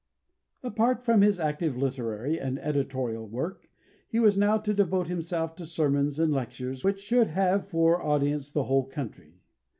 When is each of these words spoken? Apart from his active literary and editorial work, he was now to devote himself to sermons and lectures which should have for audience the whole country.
Apart 0.63 1.03
from 1.05 1.21
his 1.21 1.39
active 1.39 1.77
literary 1.77 2.39
and 2.39 2.57
editorial 2.57 3.27
work, 3.27 3.69
he 4.09 4.19
was 4.19 4.35
now 4.35 4.57
to 4.57 4.73
devote 4.73 5.09
himself 5.09 5.55
to 5.57 5.63
sermons 5.67 6.17
and 6.17 6.33
lectures 6.33 6.83
which 6.83 6.99
should 7.01 7.27
have 7.27 7.67
for 7.67 8.01
audience 8.01 8.51
the 8.51 8.63
whole 8.63 8.85
country. 8.87 9.35